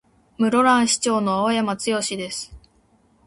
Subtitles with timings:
[0.39, 2.51] 室蘭市長の青山剛です。